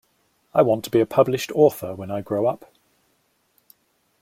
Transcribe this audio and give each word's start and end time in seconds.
I 0.55 0.63
want 0.63 0.83
to 0.85 0.89
be 0.89 0.99
a 0.99 1.05
published 1.05 1.51
author 1.51 1.93
when 1.93 2.09
I 2.09 2.21
grow 2.21 2.47
up. 2.47 2.65